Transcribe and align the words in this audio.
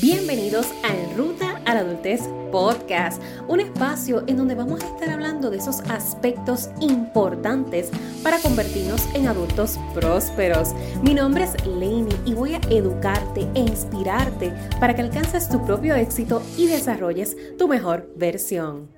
Bienvenidos 0.00 0.68
a 0.84 1.14
Ruta 1.18 1.60
a 1.66 1.74
la 1.74 1.80
Adultez 1.80 2.22
Podcast, 2.50 3.22
un 3.46 3.60
espacio 3.60 4.24
en 4.26 4.38
donde 4.38 4.54
vamos 4.54 4.82
a 4.82 4.86
estar 4.86 5.10
hablando 5.10 5.50
de 5.50 5.58
esos 5.58 5.80
aspectos 5.80 6.70
importantes 6.80 7.90
para 8.22 8.38
convertirnos 8.38 9.06
en 9.14 9.28
adultos 9.28 9.78
prósperos. 9.92 10.72
Mi 11.02 11.12
nombre 11.12 11.44
es 11.44 11.66
Lainey 11.66 12.16
y 12.24 12.32
voy 12.32 12.54
a 12.54 12.60
educarte 12.70 13.46
e 13.54 13.60
inspirarte 13.60 14.54
para 14.80 14.94
que 14.96 15.02
alcances 15.02 15.50
tu 15.50 15.62
propio 15.62 15.94
éxito 15.94 16.42
y 16.56 16.68
desarrolles 16.68 17.36
tu 17.58 17.68
mejor 17.68 18.10
versión. 18.16 18.88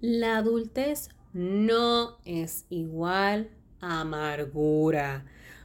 La 0.00 0.36
adultez 0.36 1.08
no 1.32 2.18
es 2.26 2.66
igual 2.68 3.48
a 3.80 4.02
amargura. 4.02 5.24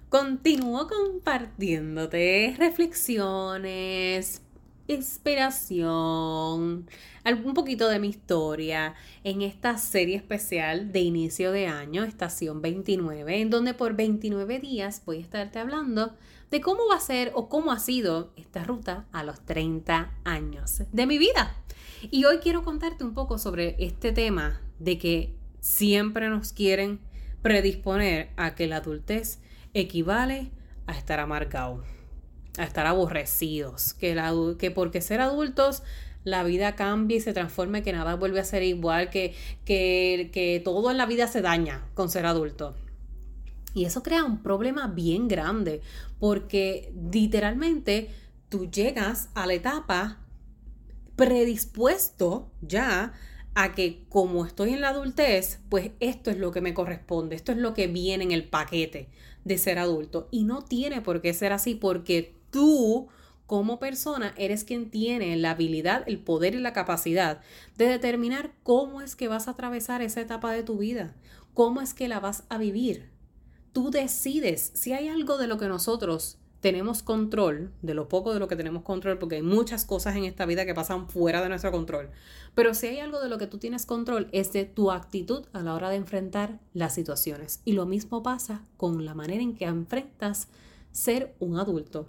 Continúo 0.09 0.87
compartiéndote 0.87 2.55
reflexiones, 2.57 4.41
inspiración, 4.87 5.85
un 7.43 7.53
poquito 7.53 7.89
de 7.89 7.99
mi 7.99 8.07
historia 8.07 8.95
en 9.25 9.41
esta 9.41 9.77
serie 9.77 10.15
especial 10.15 10.93
de 10.93 11.01
inicio 11.01 11.51
de 11.51 11.67
año, 11.67 12.05
estación 12.05 12.61
29, 12.61 13.41
en 13.41 13.49
donde 13.49 13.73
por 13.73 13.97
29 13.97 14.59
días 14.59 15.01
voy 15.05 15.17
a 15.17 15.21
estarte 15.21 15.59
hablando 15.59 16.15
de 16.51 16.61
cómo 16.61 16.87
va 16.89 16.95
a 16.95 17.01
ser 17.01 17.33
o 17.35 17.49
cómo 17.49 17.73
ha 17.73 17.79
sido 17.79 18.31
esta 18.37 18.63
ruta 18.63 19.07
a 19.11 19.25
los 19.25 19.41
30 19.41 20.13
años 20.23 20.83
de 20.89 21.05
mi 21.05 21.17
vida. 21.17 21.53
Y 22.11 22.23
hoy 22.23 22.37
quiero 22.37 22.63
contarte 22.63 23.03
un 23.03 23.13
poco 23.13 23.37
sobre 23.37 23.75
este 23.77 24.13
tema 24.13 24.61
de 24.79 24.97
que 24.99 25.35
siempre 25.59 26.29
nos 26.29 26.53
quieren 26.53 27.01
predisponer 27.41 28.29
a 28.37 28.55
que 28.55 28.67
la 28.67 28.77
adultez 28.77 29.41
equivale 29.79 30.51
a 30.87 30.97
estar 30.97 31.19
amargado, 31.19 31.83
a 32.57 32.63
estar 32.63 32.87
aborrecidos, 32.87 33.93
que, 33.93 34.15
la, 34.15 34.33
que 34.57 34.71
porque 34.71 35.01
ser 35.01 35.21
adultos 35.21 35.83
la 36.23 36.43
vida 36.43 36.75
cambia 36.75 37.17
y 37.17 37.21
se 37.21 37.33
transforma 37.33 37.81
que 37.81 37.93
nada 37.93 38.15
vuelve 38.15 38.39
a 38.39 38.43
ser 38.43 38.63
igual, 38.63 39.09
que, 39.09 39.33
que, 39.65 40.29
que 40.33 40.61
todo 40.63 40.91
en 40.91 40.97
la 40.97 41.05
vida 41.05 41.27
se 41.27 41.41
daña 41.41 41.87
con 41.93 42.09
ser 42.09 42.25
adulto. 42.25 42.75
Y 43.73 43.85
eso 43.85 44.01
crea 44.03 44.23
un 44.23 44.41
problema 44.41 44.87
bien 44.87 45.27
grande, 45.27 45.81
porque 46.19 46.91
literalmente 47.11 48.09
tú 48.49 48.69
llegas 48.69 49.29
a 49.35 49.45
la 49.45 49.53
etapa 49.53 50.17
predispuesto 51.15 52.51
ya 52.61 53.13
a 53.53 53.73
que 53.73 54.05
como 54.09 54.45
estoy 54.45 54.73
en 54.73 54.81
la 54.81 54.89
adultez, 54.89 55.59
pues 55.69 55.91
esto 55.99 56.29
es 56.29 56.37
lo 56.37 56.51
que 56.51 56.61
me 56.61 56.73
corresponde, 56.73 57.35
esto 57.35 57.51
es 57.51 57.57
lo 57.57 57.73
que 57.73 57.87
viene 57.87 58.23
en 58.23 58.31
el 58.31 58.47
paquete 58.47 59.09
de 59.47 59.57
ser 59.57 59.79
adulto. 59.79 60.27
Y 60.31 60.43
no 60.43 60.61
tiene 60.61 61.01
por 61.01 61.21
qué 61.21 61.33
ser 61.33 61.53
así 61.53 61.75
porque 61.75 62.35
tú 62.51 63.07
como 63.45 63.79
persona 63.79 64.33
eres 64.37 64.65
quien 64.65 64.91
tiene 64.91 65.35
la 65.37 65.51
habilidad, 65.51 66.03
el 66.05 66.19
poder 66.19 66.53
y 66.53 66.59
la 66.59 66.73
capacidad 66.73 67.39
de 67.77 67.87
determinar 67.87 68.51
cómo 68.63 69.01
es 69.01 69.15
que 69.15 69.29
vas 69.29 69.47
a 69.47 69.51
atravesar 69.51 70.01
esa 70.01 70.19
etapa 70.19 70.51
de 70.51 70.63
tu 70.63 70.77
vida, 70.77 71.15
cómo 71.53 71.81
es 71.81 71.93
que 71.93 72.09
la 72.09 72.19
vas 72.19 72.43
a 72.49 72.57
vivir. 72.57 73.09
Tú 73.71 73.89
decides 73.89 74.71
si 74.73 74.91
hay 74.91 75.07
algo 75.07 75.37
de 75.37 75.47
lo 75.47 75.57
que 75.57 75.67
nosotros 75.67 76.37
tenemos 76.61 77.03
control, 77.03 77.71
de 77.81 77.93
lo 77.93 78.07
poco 78.07 78.33
de 78.33 78.39
lo 78.39 78.47
que 78.47 78.55
tenemos 78.55 78.83
control, 78.83 79.19
porque 79.19 79.35
hay 79.35 79.41
muchas 79.41 79.85
cosas 79.85 80.15
en 80.15 80.23
esta 80.23 80.45
vida 80.45 80.65
que 80.65 80.73
pasan 80.73 81.07
fuera 81.07 81.41
de 81.41 81.49
nuestro 81.49 81.71
control. 81.71 82.09
Pero 82.55 82.73
si 82.73 82.87
hay 82.87 82.99
algo 82.99 83.19
de 83.19 83.29
lo 83.29 83.37
que 83.37 83.47
tú 83.47 83.57
tienes 83.59 83.85
control 83.85 84.27
es 84.31 84.53
de 84.53 84.65
tu 84.65 84.91
actitud 84.91 85.45
a 85.53 85.61
la 85.61 85.75
hora 85.75 85.89
de 85.89 85.97
enfrentar 85.97 86.59
las 86.73 86.95
situaciones. 86.95 87.61
Y 87.63 87.73
lo 87.73 87.85
mismo 87.85 88.23
pasa 88.23 88.61
con 88.75 89.05
la 89.05 89.13
manera 89.13 89.41
en 89.41 89.55
que 89.55 89.65
enfrentas 89.65 90.47
ser 90.91 91.35
un 91.39 91.59
adulto. 91.59 92.07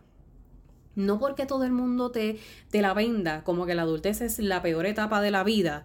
No 0.94 1.18
porque 1.18 1.46
todo 1.46 1.64
el 1.64 1.72
mundo 1.72 2.10
te, 2.10 2.40
te 2.70 2.80
la 2.80 2.94
venda 2.94 3.44
como 3.44 3.66
que 3.66 3.74
la 3.74 3.82
adultez 3.82 4.20
es 4.22 4.38
la 4.38 4.62
peor 4.62 4.86
etapa 4.86 5.20
de 5.20 5.30
la 5.30 5.44
vida, 5.44 5.84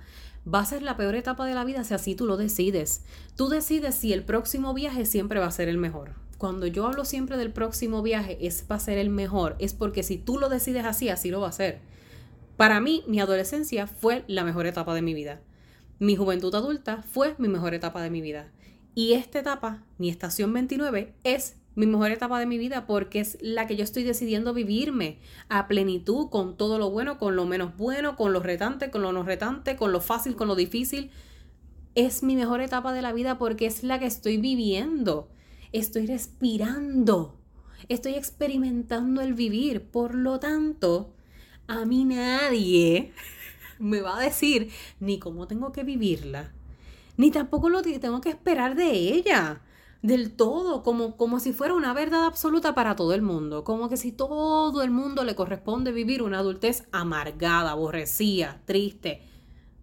va 0.52 0.62
a 0.62 0.66
ser 0.66 0.82
la 0.82 0.98
peor 0.98 1.16
etapa 1.16 1.46
de 1.46 1.54
la 1.54 1.66
vida 1.66 1.84
si 1.84 1.94
así 1.94 2.16
tú 2.16 2.26
lo 2.26 2.38
decides. 2.38 3.04
Tú 3.36 3.50
decides 3.50 3.96
si 3.96 4.14
el 4.14 4.24
próximo 4.24 4.74
viaje 4.74 5.06
siempre 5.06 5.40
va 5.40 5.48
a 5.48 5.52
ser 5.52 5.68
el 5.68 5.78
mejor 5.78 6.24
cuando 6.44 6.68
yo 6.68 6.86
hablo 6.86 7.06
siempre 7.06 7.38
del 7.38 7.54
próximo 7.54 8.02
viaje 8.02 8.38
es 8.42 8.66
va 8.70 8.78
ser 8.78 8.98
el 8.98 9.10
mejor, 9.10 9.56
es 9.60 9.74
porque 9.74 10.04
si 10.04 10.18
tú 10.18 10.40
lo 10.40 10.50
decides 10.50 10.84
así, 10.84 11.08
así 11.08 11.32
lo 11.32 11.40
va 11.40 11.48
a 11.48 11.54
ser. 11.54 11.80
Para 12.58 12.82
mí, 12.82 13.02
mi 13.08 13.22
adolescencia 13.22 13.88
fue 13.88 14.26
la 14.28 14.44
mejor 14.44 14.66
etapa 14.66 14.94
de 14.94 15.02
mi 15.02 15.14
vida. 15.14 15.40
Mi 16.00 16.18
juventud 16.18 16.54
adulta 16.54 17.02
fue 17.02 17.34
mi 17.38 17.48
mejor 17.48 17.74
etapa 17.74 18.02
de 18.02 18.10
mi 18.10 18.20
vida. 18.20 18.52
Y 18.94 19.14
esta 19.14 19.40
etapa, 19.40 19.86
mi 19.98 20.10
estación 20.10 20.52
29, 20.52 21.14
es 21.24 21.56
mi 21.76 21.86
mejor 21.86 22.12
etapa 22.12 22.38
de 22.40 22.46
mi 22.46 22.58
vida 22.58 22.88
porque 22.88 23.22
es 23.22 23.38
la 23.40 23.66
que 23.66 23.78
yo 23.78 23.86
estoy 23.86 24.04
decidiendo 24.04 24.54
vivirme 24.54 25.20
a 25.48 25.70
plenitud, 25.70 26.30
con 26.30 26.58
todo 26.58 26.78
lo 26.78 26.90
bueno, 26.90 27.20
con 27.20 27.38
lo 27.38 27.46
menos 27.46 27.78
bueno, 27.78 28.18
con 28.18 28.34
lo 28.34 28.42
retante, 28.42 28.92
con 28.92 29.02
lo 29.02 29.14
no 29.14 29.24
retante, 29.24 29.78
con 29.78 29.94
lo 29.94 30.02
fácil, 30.02 30.36
con 30.36 30.50
lo 30.50 30.56
difícil. 30.56 31.10
Es 31.96 32.22
mi 32.22 32.36
mejor 32.36 32.60
etapa 32.60 32.92
de 32.92 33.02
la 33.02 33.14
vida 33.14 33.38
porque 33.38 33.66
es 33.66 33.82
la 33.82 33.98
que 33.98 34.08
estoy 34.08 34.36
viviendo 34.36 35.30
estoy 35.74 36.08
respirando, 36.08 37.38
estoy 37.90 38.14
experimentando 38.14 39.22
el 39.22 39.34
vivir. 39.34 39.84
Por 39.84 40.16
lo 40.16 40.40
tanto, 40.40 41.14
a 41.68 41.84
mí 41.84 42.06
nadie 42.06 43.12
me 43.80 44.02
va 44.02 44.18
a 44.18 44.22
decir 44.22 44.72
ni 45.02 45.20
cómo 45.20 45.48
tengo 45.48 45.74
que 45.74 45.84
vivirla, 45.84 46.54
ni 47.18 47.32
tampoco 47.32 47.70
lo 47.70 47.82
que 47.82 48.00
tengo 48.00 48.22
que 48.22 48.30
esperar 48.30 48.76
de 48.76 48.92
ella 48.92 49.62
del 50.02 50.34
todo, 50.34 50.84
como, 50.84 51.16
como 51.16 51.40
si 51.40 51.54
fuera 51.54 51.74
una 51.74 51.94
verdad 51.94 52.26
absoluta 52.26 52.76
para 52.76 52.96
todo 52.96 53.14
el 53.14 53.22
mundo, 53.22 53.64
como 53.64 53.88
que 53.88 53.96
si 53.96 54.12
todo 54.12 54.84
el 54.84 54.92
mundo 54.92 55.24
le 55.24 55.34
corresponde 55.34 55.94
vivir 55.94 56.22
una 56.22 56.40
adultez 56.40 56.86
amargada, 56.92 57.72
aborrecida, 57.72 58.62
triste, 58.66 59.22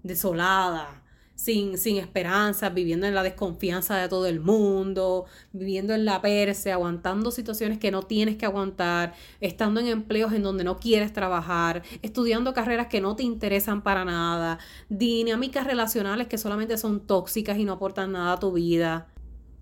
desolada, 0.02 0.99
sin, 1.40 1.78
sin 1.78 1.96
esperanza, 1.96 2.68
viviendo 2.68 3.06
en 3.06 3.14
la 3.14 3.22
desconfianza 3.22 3.96
de 3.96 4.10
todo 4.10 4.26
el 4.26 4.40
mundo, 4.40 5.24
viviendo 5.54 5.94
en 5.94 6.04
la 6.04 6.20
perse, 6.20 6.70
aguantando 6.70 7.30
situaciones 7.30 7.78
que 7.78 7.90
no 7.90 8.02
tienes 8.02 8.36
que 8.36 8.44
aguantar, 8.44 9.14
estando 9.40 9.80
en 9.80 9.86
empleos 9.86 10.34
en 10.34 10.42
donde 10.42 10.64
no 10.64 10.78
quieres 10.78 11.14
trabajar, 11.14 11.82
estudiando 12.02 12.52
carreras 12.52 12.88
que 12.88 13.00
no 13.00 13.16
te 13.16 13.22
interesan 13.22 13.80
para 13.80 14.04
nada, 14.04 14.58
dinámicas 14.90 15.66
relacionales 15.66 16.26
que 16.26 16.36
solamente 16.36 16.76
son 16.76 17.00
tóxicas 17.00 17.56
y 17.56 17.64
no 17.64 17.72
aportan 17.72 18.12
nada 18.12 18.34
a 18.34 18.38
tu 18.38 18.52
vida. 18.52 19.08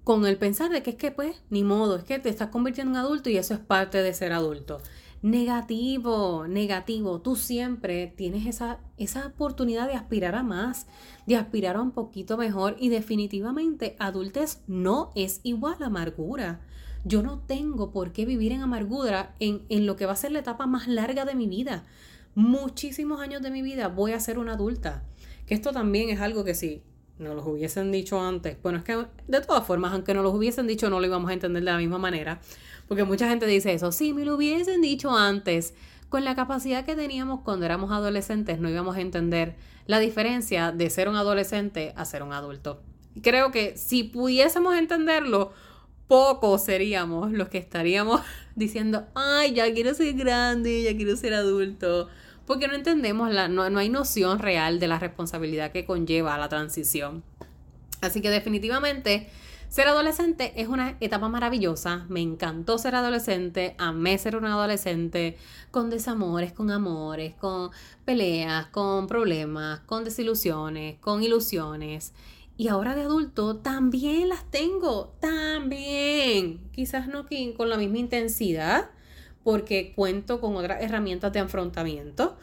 Con 0.02 0.26
el 0.26 0.36
pensar 0.36 0.72
de 0.72 0.82
que 0.82 0.90
es 0.90 0.96
que 0.96 1.12
pues, 1.12 1.40
ni 1.48 1.62
modo, 1.62 1.94
es 1.94 2.02
que 2.02 2.18
te 2.18 2.28
estás 2.28 2.48
convirtiendo 2.48 2.98
en 2.98 3.04
adulto 3.04 3.30
y 3.30 3.36
eso 3.36 3.54
es 3.54 3.60
parte 3.60 4.02
de 4.02 4.14
ser 4.14 4.32
adulto 4.32 4.80
negativo, 5.22 6.46
negativo. 6.46 7.20
Tú 7.20 7.36
siempre 7.36 8.12
tienes 8.16 8.46
esa, 8.46 8.80
esa 8.96 9.26
oportunidad 9.26 9.86
de 9.88 9.94
aspirar 9.94 10.34
a 10.34 10.42
más, 10.42 10.86
de 11.26 11.36
aspirar 11.36 11.76
a 11.76 11.82
un 11.82 11.90
poquito 11.90 12.36
mejor 12.36 12.76
y 12.78 12.88
definitivamente 12.88 13.96
adultez 13.98 14.62
no 14.66 15.10
es 15.14 15.40
igual 15.42 15.76
a 15.80 15.86
amargura. 15.86 16.60
Yo 17.04 17.22
no 17.22 17.40
tengo 17.40 17.90
por 17.90 18.12
qué 18.12 18.26
vivir 18.26 18.52
en 18.52 18.62
amargura 18.62 19.34
en, 19.38 19.62
en 19.68 19.86
lo 19.86 19.96
que 19.96 20.06
va 20.06 20.12
a 20.12 20.16
ser 20.16 20.32
la 20.32 20.40
etapa 20.40 20.66
más 20.66 20.88
larga 20.88 21.24
de 21.24 21.34
mi 21.34 21.46
vida. 21.46 21.84
Muchísimos 22.34 23.20
años 23.20 23.42
de 23.42 23.50
mi 23.50 23.62
vida 23.62 23.88
voy 23.88 24.12
a 24.12 24.20
ser 24.20 24.38
una 24.38 24.54
adulta. 24.54 25.04
Que 25.46 25.54
esto 25.54 25.72
también 25.72 26.10
es 26.10 26.20
algo 26.20 26.44
que 26.44 26.54
sí, 26.54 26.82
nos 27.18 27.34
los 27.34 27.46
hubiesen 27.46 27.90
dicho 27.90 28.20
antes. 28.20 28.60
Bueno, 28.62 28.78
es 28.78 28.84
que 28.84 29.06
de 29.26 29.40
todas 29.40 29.66
formas, 29.66 29.92
aunque 29.92 30.14
nos 30.14 30.22
los 30.22 30.34
hubiesen 30.34 30.66
dicho, 30.66 30.90
no 30.90 31.00
lo 31.00 31.06
íbamos 31.06 31.30
a 31.30 31.32
entender 31.32 31.62
de 31.62 31.70
la 31.70 31.78
misma 31.78 31.98
manera. 31.98 32.40
Porque 32.88 33.04
mucha 33.04 33.28
gente 33.28 33.47
dice 33.47 33.72
eso, 33.72 33.93
sí, 33.93 34.12
me 34.12 34.25
lo 34.25 34.37
hubiesen 34.37 34.81
dicho 34.81 35.16
antes. 35.16 35.75
Con 36.09 36.25
la 36.25 36.34
capacidad 36.34 36.87
que 36.87 36.97
teníamos 36.97 37.43
cuando 37.43 37.66
éramos 37.66 37.93
adolescentes, 37.93 38.59
no 38.59 38.71
íbamos 38.71 38.97
a 38.97 39.00
entender 39.00 39.56
la 39.87 39.99
diferencia 39.99 40.72
de 40.72 40.88
ser 40.88 41.09
un 41.09 41.16
adolescente 41.16 41.93
a 41.97 42.04
ser 42.06 42.22
un 42.22 42.32
adulto. 42.32 42.82
Creo 43.22 43.50
que 43.50 43.76
si 43.76 44.04
pudiésemos 44.04 44.75
entenderlo, 44.75 45.53
pocos 46.06 46.65
seríamos 46.65 47.32
los 47.32 47.49
que 47.50 47.59
estaríamos 47.59 48.22
diciendo, 48.56 49.06
ay, 49.15 49.53
ya 49.53 49.72
quiero 49.72 49.93
ser 49.93 50.15
grande, 50.15 50.82
ya 50.82 50.96
quiero 50.96 51.14
ser 51.17 51.34
adulto 51.34 52.08
porque 52.49 52.67
no 52.67 52.75
entendemos, 52.75 53.31
la, 53.31 53.46
no, 53.46 53.69
no 53.69 53.79
hay 53.79 53.91
noción 53.91 54.38
real 54.38 54.81
de 54.81 54.88
la 54.88 54.99
responsabilidad 54.99 55.70
que 55.70 55.84
conlleva 55.84 56.38
la 56.38 56.49
transición. 56.49 57.23
Así 58.00 58.23
que 58.23 58.31
definitivamente 58.31 59.29
ser 59.69 59.88
adolescente 59.88 60.53
es 60.56 60.69
una 60.69 60.97
etapa 61.00 61.29
maravillosa. 61.29 62.06
Me 62.09 62.20
encantó 62.20 62.79
ser 62.79 62.94
adolescente, 62.94 63.75
amé 63.79 64.17
ser 64.19 64.37
un 64.37 64.47
adolescente 64.47 65.37
con 65.70 65.91
desamores, 65.91 66.53
con 66.53 66.70
amores, 66.70 67.35
con 67.35 67.70
peleas, 68.05 68.67
con 68.67 69.06
problemas, 69.06 69.81
con 69.81 70.05
desilusiones, 70.05 70.99
con 71.00 71.23
ilusiones. 71.23 72.12
Y 72.56 72.69
ahora 72.69 72.97
de 72.97 73.03
adulto 73.03 73.56
también 73.56 74.29
las 74.29 74.50
tengo, 74.50 75.15
también. 75.20 76.59
Quizás 76.73 77.06
no 77.06 77.26
con 77.56 77.69
la 77.69 77.76
misma 77.76 77.99
intensidad, 77.99 78.91
porque 79.44 79.93
cuento 79.94 80.41
con 80.41 80.56
otras 80.56 80.82
herramientas 80.82 81.32
de 81.32 81.41
afrontamiento, 81.41 82.37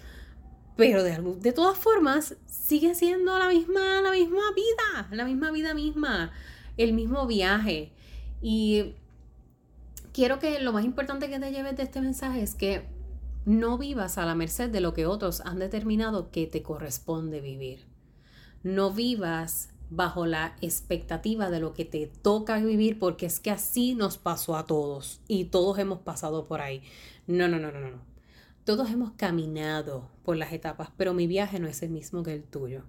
pero 0.77 1.03
de, 1.03 1.21
de 1.39 1.53
todas 1.53 1.77
formas 1.77 2.35
sigue 2.45 2.95
siendo 2.95 3.37
la 3.37 3.49
misma, 3.49 4.01
la 4.01 4.11
misma 4.11 4.41
vida, 4.55 5.07
la 5.11 5.25
misma 5.25 5.51
vida 5.51 5.73
misma, 5.73 6.31
el 6.77 6.93
mismo 6.93 7.27
viaje. 7.27 7.91
Y 8.41 8.93
quiero 10.13 10.39
que 10.39 10.59
lo 10.59 10.73
más 10.73 10.85
importante 10.85 11.29
que 11.29 11.39
te 11.39 11.51
lleves 11.51 11.75
de 11.77 11.83
este 11.83 12.01
mensaje 12.01 12.41
es 12.41 12.55
que 12.55 12.85
no 13.45 13.77
vivas 13.77 14.17
a 14.17 14.25
la 14.25 14.35
merced 14.35 14.69
de 14.69 14.81
lo 14.81 14.93
que 14.93 15.05
otros 15.05 15.41
han 15.41 15.59
determinado 15.59 16.31
que 16.31 16.47
te 16.47 16.63
corresponde 16.63 17.41
vivir. 17.41 17.85
No 18.63 18.91
vivas 18.91 19.69
bajo 19.89 20.25
la 20.25 20.55
expectativa 20.61 21.49
de 21.49 21.59
lo 21.59 21.73
que 21.73 21.85
te 21.85 22.07
toca 22.07 22.57
vivir 22.59 22.97
porque 22.97 23.27
es 23.27 23.39
que 23.39 23.51
así 23.51 23.93
nos 23.93 24.17
pasó 24.17 24.55
a 24.57 24.65
todos 24.65 25.21
y 25.27 25.45
todos 25.45 25.77
hemos 25.77 25.99
pasado 25.99 26.45
por 26.45 26.61
ahí. 26.61 26.81
No, 27.27 27.47
no, 27.47 27.59
no, 27.59 27.71
no, 27.71 27.79
no. 27.79 28.14
Todos 28.65 28.89
hemos 28.89 29.11
caminado 29.11 30.09
por 30.23 30.37
las 30.37 30.51
etapas, 30.51 30.89
pero 30.97 31.13
mi 31.13 31.27
viaje 31.27 31.59
no 31.59 31.67
es 31.67 31.83
el 31.83 31.91
mismo 31.91 32.23
que 32.23 32.33
el 32.33 32.43
tuyo. 32.43 32.81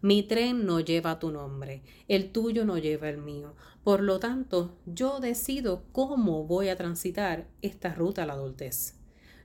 Mi 0.00 0.22
tren 0.22 0.64
no 0.64 0.78
lleva 0.78 1.18
tu 1.18 1.32
nombre, 1.32 1.82
el 2.06 2.30
tuyo 2.30 2.64
no 2.64 2.78
lleva 2.78 3.08
el 3.08 3.18
mío. 3.18 3.56
Por 3.82 4.00
lo 4.00 4.20
tanto, 4.20 4.78
yo 4.86 5.18
decido 5.18 5.82
cómo 5.90 6.44
voy 6.44 6.68
a 6.68 6.76
transitar 6.76 7.48
esta 7.62 7.92
ruta 7.96 8.22
a 8.22 8.26
la 8.26 8.34
adultez. 8.34 8.94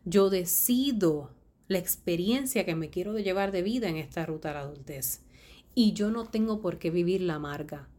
Yo 0.05 0.29
decido 0.29 1.31
la 1.67 1.79
experiencia 1.79 2.67
que 2.67 2.75
me 2.75 2.91
quiero 2.91 3.17
llevar 3.17 3.51
de 3.51 3.63
vida 3.63 3.89
en 3.89 3.97
esta 3.97 4.27
ruta 4.27 4.51
a 4.51 4.53
la 4.53 4.59
adultez. 4.59 5.23
Y 5.73 5.93
yo 5.93 6.11
no 6.11 6.25
tengo 6.25 6.61
por 6.61 6.77
qué 6.77 6.91
vivir 6.91 7.21
la 7.21 7.35
amarga. 7.35 7.89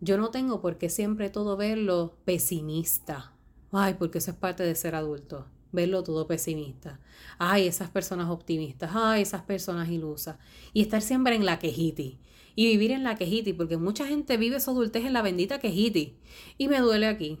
Yo 0.00 0.18
no 0.18 0.30
tengo 0.30 0.60
por 0.60 0.78
qué 0.78 0.88
siempre 0.88 1.30
todo 1.30 1.56
verlo 1.56 2.14
pesimista. 2.24 3.32
Ay, 3.72 3.94
porque 3.94 4.18
eso 4.18 4.30
es 4.30 4.36
parte 4.36 4.62
de 4.62 4.76
ser 4.76 4.94
adulto 4.94 5.48
verlo 5.72 6.02
todo 6.02 6.26
pesimista. 6.26 7.00
Ay, 7.38 7.66
esas 7.66 7.90
personas 7.90 8.28
optimistas, 8.28 8.90
ay, 8.94 9.22
esas 9.22 9.42
personas 9.42 9.88
ilusas. 9.88 10.36
Y 10.72 10.82
estar 10.82 11.02
siempre 11.02 11.34
en 11.34 11.44
la 11.44 11.58
quejiti. 11.58 12.18
Y 12.54 12.66
vivir 12.66 12.90
en 12.90 13.02
la 13.02 13.16
quejiti, 13.16 13.54
porque 13.54 13.78
mucha 13.78 14.06
gente 14.06 14.36
vive 14.36 14.60
su 14.60 14.70
adultez 14.70 15.04
en 15.06 15.14
la 15.14 15.22
bendita 15.22 15.58
quejiti. 15.58 16.16
Y 16.58 16.68
me 16.68 16.80
duele 16.80 17.06
aquí, 17.06 17.38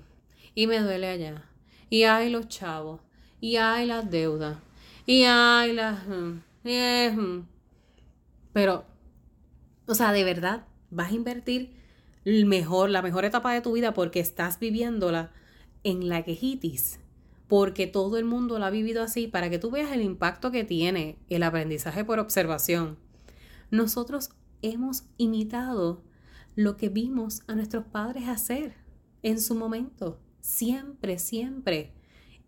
y 0.54 0.66
me 0.66 0.80
duele 0.80 1.08
allá. 1.08 1.44
Y 1.90 2.04
ay, 2.04 2.30
los 2.30 2.48
chavos, 2.48 3.00
y 3.40 3.56
ay, 3.56 3.86
las 3.86 4.10
deudas, 4.10 4.58
y 5.06 5.24
ay, 5.24 5.74
las... 5.74 6.06
Mm, 6.08 6.40
mm. 6.64 7.46
Pero, 8.54 8.86
o 9.86 9.94
sea, 9.94 10.12
de 10.12 10.24
verdad, 10.24 10.66
vas 10.90 11.12
a 11.12 11.14
invertir 11.14 11.74
mejor, 12.24 12.88
la 12.88 13.02
mejor 13.02 13.26
etapa 13.26 13.52
de 13.52 13.60
tu 13.60 13.72
vida 13.72 13.92
porque 13.92 14.20
estás 14.20 14.58
viviéndola 14.58 15.32
en 15.84 16.08
la 16.08 16.22
quejitis 16.22 17.01
porque 17.52 17.86
todo 17.86 18.16
el 18.16 18.24
mundo 18.24 18.58
lo 18.58 18.64
ha 18.64 18.70
vivido 18.70 19.02
así, 19.02 19.28
para 19.28 19.50
que 19.50 19.58
tú 19.58 19.70
veas 19.70 19.92
el 19.92 20.00
impacto 20.00 20.50
que 20.50 20.64
tiene 20.64 21.18
el 21.28 21.42
aprendizaje 21.42 22.02
por 22.02 22.18
observación. 22.18 22.96
Nosotros 23.70 24.30
hemos 24.62 25.04
imitado 25.18 26.02
lo 26.56 26.78
que 26.78 26.88
vimos 26.88 27.42
a 27.48 27.54
nuestros 27.54 27.84
padres 27.84 28.26
hacer 28.26 28.72
en 29.22 29.38
su 29.38 29.54
momento. 29.54 30.18
Siempre, 30.40 31.18
siempre 31.18 31.92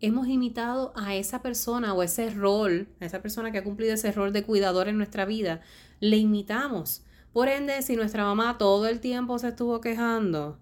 hemos 0.01 0.27
imitado 0.27 0.91
a 0.95 1.13
esa 1.13 1.43
persona 1.43 1.93
o 1.93 2.01
ese 2.01 2.31
rol, 2.31 2.87
a 2.99 3.05
esa 3.05 3.21
persona 3.21 3.51
que 3.51 3.59
ha 3.59 3.63
cumplido 3.63 3.93
ese 3.93 4.11
rol 4.11 4.33
de 4.33 4.43
cuidador 4.43 4.87
en 4.87 4.97
nuestra 4.97 5.25
vida, 5.25 5.61
le 5.99 6.17
imitamos. 6.17 7.03
Por 7.31 7.47
ende, 7.47 7.83
si 7.83 7.95
nuestra 7.95 8.23
mamá 8.23 8.57
todo 8.57 8.87
el 8.87 8.99
tiempo 8.99 9.37
se 9.37 9.49
estuvo 9.49 9.81
quejando, 9.81 10.57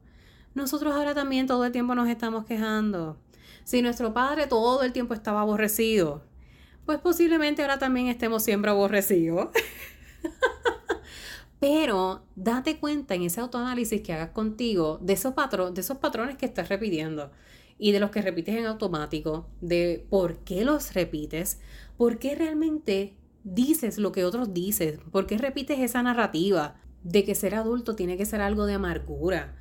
nosotros 0.53 0.93
ahora 0.93 1.15
también 1.15 1.47
todo 1.47 1.63
el 1.63 1.71
tiempo 1.71 1.95
nos 1.95 2.09
estamos 2.09 2.43
quejando. 2.43 3.17
Si 3.63 3.81
nuestro 3.81 4.13
padre 4.13 4.47
todo 4.47 4.83
el 4.83 4.93
tiempo 4.93 5.13
estaba 5.13 5.41
aborrecido, 5.41 6.23
pues 6.85 6.99
posiblemente 6.99 7.61
ahora 7.61 7.79
también 7.79 8.07
estemos 8.07 8.43
siempre 8.43 8.71
aborrecidos. 8.71 9.49
Pero 11.59 12.25
date 12.35 12.77
cuenta 12.77 13.15
en 13.15 13.23
ese 13.23 13.39
autoanálisis 13.39 14.01
que 14.01 14.11
hagas 14.11 14.31
contigo 14.31 14.99
de 15.01 15.13
esos, 15.13 15.33
de 15.73 15.81
esos 15.81 15.97
patrones 15.97 16.35
que 16.35 16.45
estás 16.45 16.67
repitiendo 16.67 17.31
y 17.77 17.93
de 17.93 17.99
los 17.99 18.11
que 18.11 18.21
repites 18.21 18.55
en 18.55 18.65
automático, 18.65 19.47
de 19.61 20.05
por 20.09 20.39
qué 20.39 20.65
los 20.65 20.93
repites, 20.93 21.59
por 21.97 22.19
qué 22.19 22.35
realmente 22.35 23.15
dices 23.43 23.97
lo 23.97 24.11
que 24.11 24.25
otros 24.25 24.53
dicen, 24.53 24.99
por 25.11 25.25
qué 25.25 25.37
repites 25.37 25.79
esa 25.79 26.03
narrativa 26.03 26.75
de 27.03 27.23
que 27.23 27.35
ser 27.35 27.55
adulto 27.55 27.95
tiene 27.95 28.17
que 28.17 28.25
ser 28.25 28.41
algo 28.41 28.65
de 28.65 28.73
amargura, 28.73 29.55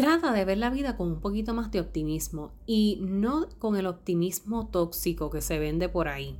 Trata 0.00 0.32
de 0.32 0.46
ver 0.46 0.56
la 0.56 0.70
vida 0.70 0.96
con 0.96 1.08
un 1.08 1.20
poquito 1.20 1.52
más 1.52 1.70
de 1.70 1.78
optimismo 1.78 2.54
y 2.64 3.00
no 3.02 3.46
con 3.58 3.76
el 3.76 3.86
optimismo 3.86 4.66
tóxico 4.68 5.28
que 5.28 5.42
se 5.42 5.58
vende 5.58 5.90
por 5.90 6.08
ahí. 6.08 6.38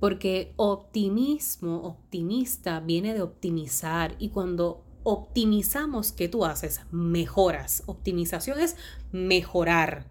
Porque 0.00 0.52
optimismo, 0.56 1.76
optimista, 1.82 2.80
viene 2.80 3.14
de 3.14 3.22
optimizar 3.22 4.16
y 4.18 4.30
cuando 4.30 4.82
optimizamos, 5.04 6.10
¿qué 6.10 6.26
tú 6.26 6.44
haces? 6.44 6.80
Mejoras. 6.90 7.84
Optimización 7.86 8.58
es 8.58 8.74
mejorar. 9.12 10.08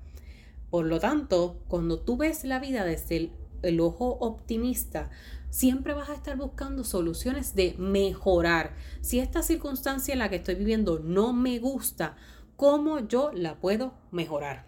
Por 0.70 0.86
lo 0.86 1.02
tanto, 1.02 1.58
cuando 1.68 2.00
tú 2.00 2.16
ves 2.16 2.46
la 2.46 2.60
vida 2.60 2.86
desde 2.86 3.18
el, 3.18 3.32
el 3.64 3.82
ojo 3.82 4.18
optimista, 4.22 5.10
siempre 5.50 5.94
vas 5.94 6.10
a 6.10 6.14
estar 6.14 6.38
buscando 6.38 6.86
soluciones 6.86 7.54
de 7.54 7.76
mejorar. 7.78 8.78
Si 9.02 9.20
esta 9.20 9.44
circunstancia 9.44 10.14
en 10.14 10.20
la 10.20 10.30
que 10.30 10.38
estoy 10.38 10.56
viviendo 10.56 11.00
no 11.00 11.34
me 11.34 11.60
gusta, 11.60 12.16
cómo 12.62 13.00
yo 13.00 13.32
la 13.34 13.56
puedo 13.56 13.96
mejorar. 14.12 14.68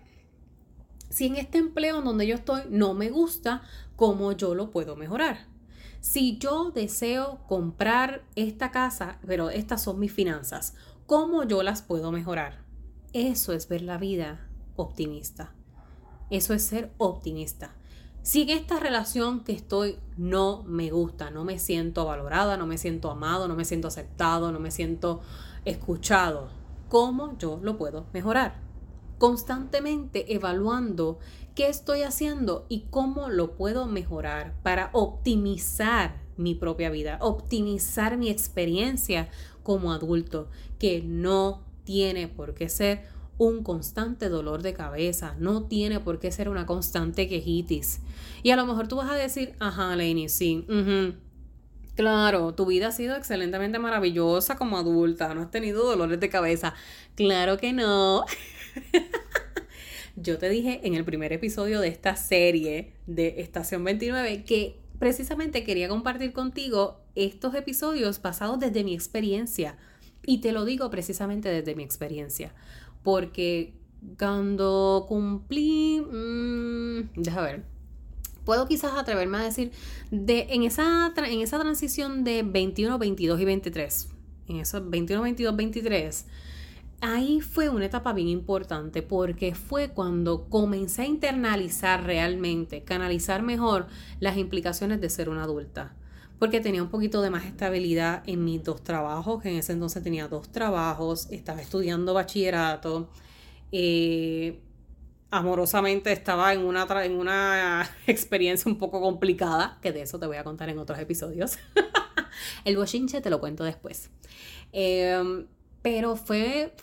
Si 1.12 1.28
en 1.28 1.36
este 1.36 1.60
empleo 1.60 2.02
donde 2.02 2.26
yo 2.26 2.34
estoy 2.34 2.64
no 2.72 2.96
me 2.96 3.12
gusta, 3.12 3.62
cómo 3.96 4.32
yo 4.32 4.56
lo 4.56 4.72
puedo 4.72 4.96
mejorar. 4.96 5.46
Si 6.02 6.40
yo 6.40 6.72
deseo 6.72 7.42
comprar 7.48 8.24
esta 8.36 8.72
casa, 8.72 9.20
pero 9.28 9.52
estas 9.52 9.84
son 9.84 10.00
mis 10.00 10.12
finanzas, 10.12 10.74
¿cómo 11.06 11.44
yo 11.44 11.62
las 11.62 11.84
puedo 11.84 12.12
mejorar? 12.12 12.66
Eso 13.14 13.54
es 13.54 13.68
ver 13.68 13.84
la 13.84 14.00
vida 14.00 14.50
optimista. 14.76 15.54
Eso 16.32 16.56
es 16.56 16.64
ser 16.64 16.92
optimista. 16.98 17.76
Si 18.24 18.42
en 18.42 18.50
esta 18.50 18.80
relación 18.80 19.44
que 19.44 19.52
estoy 19.52 20.00
no 20.18 20.64
me 20.64 20.90
gusta, 20.90 21.30
no 21.30 21.44
me 21.44 21.60
siento 21.60 22.06
valorada, 22.06 22.58
no 22.58 22.66
me 22.66 22.80
siento 22.80 23.12
amado, 23.12 23.48
no 23.48 23.56
me 23.56 23.66
siento 23.66 23.88
aceptado, 23.88 24.52
no 24.52 24.60
me 24.60 24.72
siento 24.72 25.22
escuchado, 25.64 26.63
cómo 26.94 27.36
yo 27.40 27.60
lo 27.64 27.76
puedo 27.76 28.06
mejorar. 28.14 28.62
Constantemente 29.18 30.36
evaluando 30.36 31.18
qué 31.56 31.68
estoy 31.68 32.04
haciendo 32.04 32.68
y 32.70 32.82
cómo 32.92 33.30
lo 33.30 33.56
puedo 33.56 33.88
mejorar 33.88 34.54
para 34.62 34.92
optimizar 34.94 36.22
mi 36.38 36.54
propia 36.54 36.92
vida, 36.92 37.18
optimizar 37.20 38.18
mi 38.18 38.30
experiencia 38.30 39.32
como 39.64 39.92
adulto, 39.92 40.52
que 40.78 41.02
no 41.02 41.64
tiene 41.84 42.28
por 42.28 42.54
qué 42.54 42.70
ser 42.70 43.08
un 43.40 43.64
constante 43.64 44.30
dolor 44.30 44.62
de 44.62 44.76
cabeza, 44.76 45.36
no 45.40 45.64
tiene 45.64 46.00
por 46.00 46.20
qué 46.20 46.32
ser 46.32 46.48
una 46.48 46.68
constante 46.68 47.28
quejitis. 47.28 48.02
Y 48.44 48.52
a 48.52 48.56
lo 48.56 48.68
mejor 48.68 48.88
tú 48.88 48.98
vas 48.98 49.10
a 49.10 49.16
decir, 49.16 49.56
ajá, 49.60 49.96
Lenny, 49.96 50.30
sí, 50.30 50.68
Claro, 51.96 52.56
tu 52.56 52.66
vida 52.66 52.88
ha 52.88 52.92
sido 52.92 53.16
excelentemente 53.16 53.78
maravillosa 53.78 54.56
como 54.56 54.78
adulta, 54.78 55.34
no 55.36 55.42
has 55.42 55.52
tenido 55.52 55.86
dolores 55.86 56.20
de 56.20 56.30
cabeza. 56.30 56.74
Claro 57.16 57.58
que 57.58 57.72
no. 57.72 58.26
Yo 60.16 60.40
te 60.40 60.50
dije 60.50 60.82
en 60.84 60.96
el 60.96 61.06
primer 61.06 61.34
episodio 61.34 61.80
de 61.80 61.90
esta 61.90 62.16
serie 62.16 62.94
de 63.06 63.42
Estación 63.42 63.84
29 63.84 64.44
que 64.44 64.80
precisamente 64.98 65.64
quería 65.64 65.88
compartir 65.88 66.34
contigo 66.34 67.02
estos 67.14 67.54
episodios 67.54 68.20
pasados 68.20 68.60
desde 68.60 68.84
mi 68.84 68.96
experiencia. 68.96 69.78
Y 70.26 70.42
te 70.42 70.52
lo 70.52 70.66
digo 70.66 70.90
precisamente 70.90 71.50
desde 71.50 71.76
mi 71.76 71.84
experiencia. 71.84 72.56
Porque 73.04 73.74
cuando 74.18 75.06
cumplí... 75.08 76.02
Mmm, 76.02 77.10
ver 77.16 77.73
puedo 78.46 78.68
quizás 78.68 78.94
atreverme 78.94 79.38
a 79.38 79.44
decir, 79.44 79.72
de, 80.12 80.48
en, 80.50 80.64
esa, 80.64 81.14
en 81.16 81.42
esa 81.42 81.60
transición 81.60 82.24
de 82.24 82.44
21, 82.44 82.98
22 82.98 83.40
y 83.40 83.46
23, 83.46 84.10
en 84.48 84.56
esos 84.58 84.90
21, 84.90 85.24
22, 85.24 85.56
23, 85.56 86.26
ahí 87.02 87.42
fue 87.42 87.70
una 87.70 87.86
etapa 87.86 88.14
bien 88.14 88.30
importante 88.30 89.02
porque 89.02 89.56
fue 89.56 89.90
cuando 89.90 90.46
comencé 90.50 91.04
a 91.04 91.06
internalizar 91.06 92.06
realmente, 92.06 92.84
canalizar 92.84 93.44
mejor 93.44 93.88
las 94.20 94.38
implicaciones 94.38 95.02
de 95.02 95.10
ser 95.10 95.30
una 95.30 95.44
adulta. 95.44 95.96
Porque 96.40 96.60
tenía 96.60 96.84
un 96.84 96.90
poquito 96.90 97.22
de 97.22 97.30
más 97.30 97.46
estabilidad 97.46 98.24
en 98.26 98.44
mis 98.44 98.64
dos 98.64 98.84
trabajos, 98.84 99.42
que 99.42 99.50
en 99.50 99.58
ese 99.58 99.74
entonces 99.74 100.04
tenía 100.04 100.28
dos 100.28 100.50
trabajos, 100.52 101.28
estaba 101.30 101.62
estudiando 101.62 102.14
bachillerato. 102.14 103.10
Eh, 103.72 104.60
amorosamente 105.34 106.12
estaba 106.12 106.54
en 106.54 106.62
una, 106.64 106.86
en 107.04 107.14
una 107.14 107.90
experiencia 108.08 108.72
un 108.72 108.78
poco 108.78 109.02
complicada, 109.02 109.80
que 109.82 109.92
de 109.92 110.04
eso 110.04 110.20
te 110.20 110.28
voy 110.28 110.38
a 110.38 110.44
contar 110.44 110.70
en 110.70 110.78
otros 110.78 111.00
episodios. 111.00 111.58
el 112.66 112.78
bochinche 112.78 113.20
te 113.20 113.32
lo 113.32 113.40
cuento 113.40 113.64
después. 113.64 114.12
Em, 114.72 115.48
pero 115.82 116.16
fue, 116.18 116.76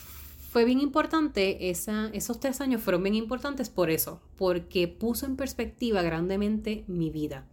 fue 0.51 0.65
bien 0.65 0.81
importante, 0.81 1.71
esa, 1.71 2.11
esos 2.13 2.41
tres 2.41 2.61
años 2.61 2.83
fueron 2.83 3.05
bien 3.05 3.15
importantes 3.15 3.71
por 3.71 3.89
eso, 3.89 4.21
porque 4.37 4.89
puso 4.89 5.27
en 5.27 5.37
perspectiva 5.37 6.03
grandemente 6.03 6.83
mi 6.89 7.09
vida. 7.11 7.47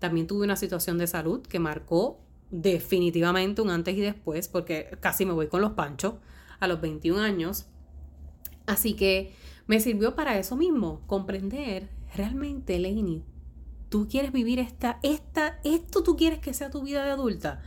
También 0.00 0.26
tuve 0.26 0.44
una 0.44 0.56
situación 0.56 0.98
de 0.98 1.06
salud 1.06 1.40
que 1.40 1.60
marcó 1.60 2.20
definitivamente 2.50 3.62
un 3.62 3.70
antes 3.70 3.96
y 3.96 4.02
después, 4.02 4.48
porque 4.48 4.98
casi 5.00 5.24
me 5.24 5.32
voy 5.32 5.46
con 5.46 5.62
los 5.62 5.72
panchos 5.72 6.16
a 6.60 6.66
los 6.66 6.82
21 6.82 7.22
años. 7.22 7.64
Así 8.66 8.92
que 8.92 9.32
me 9.72 9.80
sirvió 9.80 10.14
para 10.14 10.38
eso 10.38 10.54
mismo, 10.54 11.00
comprender 11.06 11.88
realmente, 12.14 12.78
Lainey, 12.78 13.24
tú 13.88 14.06
quieres 14.06 14.30
vivir 14.30 14.58
esta, 14.58 14.98
esta, 15.02 15.60
esto 15.64 16.02
tú 16.02 16.14
quieres 16.14 16.40
que 16.40 16.52
sea 16.52 16.68
tu 16.70 16.82
vida 16.82 17.02
de 17.06 17.12
adulta. 17.12 17.62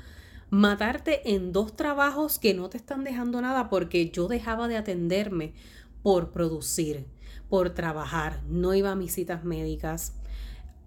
Matarte 0.52 1.34
en 1.34 1.52
dos 1.52 1.76
trabajos 1.76 2.38
que 2.38 2.54
no 2.54 2.70
te 2.70 2.78
están 2.78 3.04
dejando 3.04 3.42
nada 3.42 3.72
porque 3.72 4.12
yo 4.12 4.28
dejaba 4.28 4.68
de 4.68 4.78
atenderme 4.78 5.56
por 6.04 6.30
producir, 6.30 7.08
por 7.50 7.72
trabajar, 7.72 8.44
no 8.48 8.76
iba 8.76 8.92
a 8.92 8.96
mis 8.96 9.12
citas 9.12 9.44
médicas. 9.44 10.14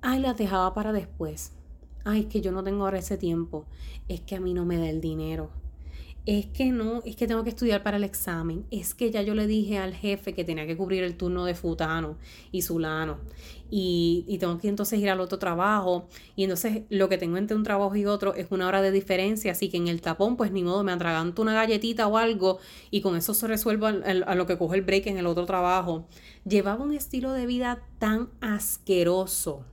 Ay, 0.01 0.21
las 0.21 0.39
dejaba 0.39 0.73
para 0.73 0.93
después. 0.93 1.51
Ay, 2.05 2.21
es 2.21 2.27
que 2.27 2.41
yo 2.41 2.53
no 2.53 2.63
tengo 2.63 2.85
ahora 2.85 3.01
ese 3.01 3.19
tiempo. 3.19 3.67
Es 4.07 4.21
que 4.21 4.37
a 4.37 4.41
mí 4.41 4.55
no 4.55 4.65
me 4.65 4.79
da 4.79 4.89
el 4.89 5.01
dinero 5.01 5.51
es 6.29 6.45
que 6.45 6.67
no, 6.73 7.01
es 7.07 7.17
que 7.17 7.27
tengo 7.27 7.43
que 7.43 7.49
estudiar 7.49 7.83
para 7.83 7.97
el 7.97 8.05
examen, 8.05 8.67
es 8.71 8.93
que 8.93 9.11
ya 9.11 9.23
yo 9.23 9.35
le 9.35 9.47
dije 9.47 9.79
al 9.79 9.95
jefe 9.95 10.35
que 10.35 10.45
tenía 10.45 10.67
que 10.67 10.77
cubrir 10.77 11.03
el 11.03 11.17
turno 11.17 11.47
de 11.47 11.55
futano 11.55 12.19
y 12.53 12.61
sulano 12.61 13.17
y, 13.71 14.27
y, 14.29 14.37
tengo 14.37 14.59
que 14.59 14.69
entonces 14.69 15.01
ir 15.01 15.09
al 15.09 15.21
otro 15.21 15.39
trabajo. 15.39 16.07
Y 16.37 16.45
entonces 16.45 16.83
lo 16.91 17.09
que 17.09 17.17
tengo 17.17 17.39
entre 17.39 17.57
un 17.57 17.63
trabajo 17.63 17.97
y 17.97 18.05
otro 18.05 18.35
es 18.35 18.49
una 18.51 18.69
hora 18.69 18.83
de 18.83 18.91
diferencia, 18.91 19.53
así 19.53 19.71
que 19.71 19.79
en 19.79 19.89
el 19.89 20.03
tapón 20.03 20.37
pues 20.37 20.53
ni 20.53 20.63
modo 20.63 20.85
me 20.85 20.93
atraganto 20.93 21.41
una 21.41 21.55
galletita 21.55 22.07
o 22.07 22.19
algo 22.19 22.59
y 22.91 23.01
con 23.01 23.17
eso 23.17 23.33
se 23.33 23.47
resuelve 23.47 23.87
a, 23.87 24.31
a 24.31 24.35
lo 24.35 24.47
que 24.47 24.59
coge 24.59 24.77
el 24.77 24.83
break 24.83 25.07
en 25.07 25.17
el 25.17 25.27
otro 25.27 25.47
trabajo. 25.47 26.07
Llevaba 26.45 26.85
un 26.85 26.93
estilo 26.93 27.33
de 27.33 27.47
vida 27.47 27.81
tan 27.99 28.29
asqueroso 28.43 29.65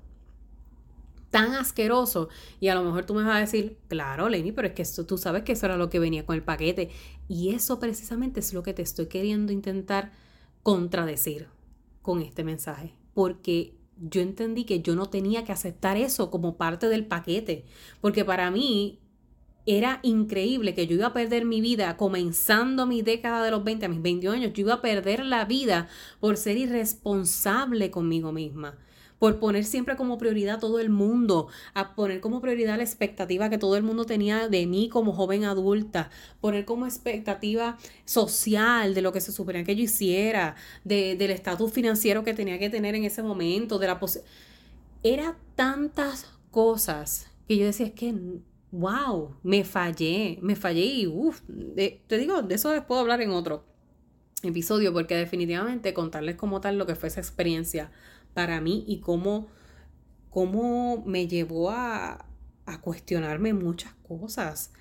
tan 1.36 1.54
asqueroso. 1.54 2.30
Y 2.62 2.70
a 2.70 2.75
lo 2.75 2.84
mejor 2.84 3.06
tú 3.06 3.13
me 3.13 3.22
vas 3.24 3.36
a 3.36 3.39
decir, 3.42 3.77
claro, 3.89 4.30
Lenny, 4.30 4.54
pero 4.54 4.70
es 4.70 4.74
que 4.74 4.84
esto, 4.84 5.06
tú 5.06 5.18
sabes 5.18 5.44
que 5.44 5.51
eso 5.51 5.65
era 5.65 5.75
lo 5.75 5.89
que 5.89 6.00
venía 6.00 6.25
con 6.25 6.34
el 6.34 6.44
paquete. 6.44 6.92
Y 7.27 7.54
eso 7.54 7.77
precisamente 7.77 8.39
es 8.39 8.54
lo 8.54 8.63
que 8.63 8.74
te 8.74 8.82
estoy 8.82 9.08
queriendo 9.08 9.51
intentar 9.51 10.13
contradecir 10.63 11.50
con 12.01 12.22
este 12.22 12.46
mensaje. 12.46 12.94
Porque 13.13 13.75
yo 13.98 14.22
entendí 14.22 14.63
que 14.63 14.82
yo 14.82 14.96
no 14.96 15.08
tenía 15.08 15.44
que 15.44 15.51
aceptar 15.51 15.98
eso 15.98 16.32
como 16.32 16.56
parte 16.56 16.88
del 16.88 17.06
paquete. 17.06 17.65
Porque 18.00 18.24
para 18.24 18.50
mí 18.50 19.01
era 19.65 20.00
increíble 20.04 20.74
que 20.74 20.88
yo 20.88 20.96
iba 20.96 21.08
a 21.08 21.13
perder 21.13 21.44
mi 21.44 21.60
vida 21.60 21.98
comenzando 21.98 22.86
mi 22.86 23.01
década 23.01 23.44
de 23.44 23.51
los 23.51 23.62
20 23.62 23.88
a 23.88 23.89
mis 23.89 24.01
21 24.01 24.38
años. 24.38 24.54
Yo 24.54 24.62
iba 24.62 24.75
a 24.75 24.82
perder 24.82 25.25
la 25.25 25.44
vida 25.44 25.89
por 26.22 26.38
ser 26.38 26.56
irresponsable 26.56 27.92
conmigo 27.92 28.32
misma 28.32 28.77
por 29.19 29.39
poner 29.39 29.63
siempre 29.63 29.95
como 29.95 30.17
prioridad 30.17 30.55
a 30.55 30.60
todo 30.60 30.79
el 30.79 30.89
mundo, 30.89 31.48
a 31.74 31.95
poner 31.95 32.19
como 32.19 32.41
prioridad 32.41 32.77
la 32.77 32.84
expectativa 32.84 33.50
que 33.50 33.57
todo 33.57 33.77
el 33.77 33.84
mundo 33.84 34.05
tenía 34.05 34.50
de 34.50 34.65
mí 34.67 34.89
como 34.89 35.13
joven 35.13 35.45
adulta, 35.45 36.10
poner 36.41 36.65
como 36.65 36.86
expectativa 36.86 37.77
social 38.03 38.93
de 38.93 39.01
lo 39.01 39.13
que 39.13 39.22
se 39.22 39.31
suponía 39.31 39.63
que 39.63 39.75
yo 39.75 39.84
hiciera, 39.84 40.55
de, 40.84 41.15
del 41.15 41.31
estatus 41.31 41.72
financiero 41.72 42.24
que 42.24 42.34
tenía 42.34 42.60
que 42.60 42.69
tener 42.69 42.95
en 42.95 43.05
ese 43.05 43.24
momento, 43.24 43.79
de 43.79 43.88
la 43.88 44.00
Era 45.03 45.38
tantas 45.55 46.31
cosas 46.51 47.27
que 47.48 47.57
yo 47.57 47.65
decía, 47.65 47.88
es 47.88 47.93
que, 47.93 48.13
wow, 48.72 49.36
me 49.43 49.63
fallé, 49.63 50.39
me 50.41 50.55
fallé 50.55 50.86
y, 50.86 51.07
uff, 51.07 51.41
te 51.75 52.17
digo, 52.17 52.41
de 52.41 52.55
eso 52.55 52.74
les 52.74 52.84
puedo 52.84 53.01
hablar 53.01 53.22
en 53.22 53.31
otro 53.31 53.63
episodio, 54.43 54.93
porque 54.93 55.15
definitivamente 55.15 55.93
contarles 55.93 56.36
como 56.36 56.62
tal 56.62 56.77
lo 56.77 56.86
que 56.86 56.95
fue 56.95 57.10
esa 57.10 57.19
experiencia 57.19 57.91
para 58.36 58.62
mí 58.62 58.84
y 58.86 59.00
cómo, 59.00 59.48
cómo 60.30 61.04
me 61.08 61.27
llevó 61.27 61.72
a, 61.72 62.27
a 62.68 62.82
cuestionarme 62.82 63.54
muchas 63.56 63.94
cosas, 64.08 64.72